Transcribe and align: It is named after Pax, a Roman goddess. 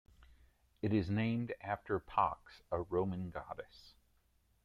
It 0.81 0.93
is 0.93 1.11
named 1.11 1.53
after 1.61 1.99
Pax, 1.99 2.63
a 2.71 2.81
Roman 2.81 3.29
goddess. 3.29 3.93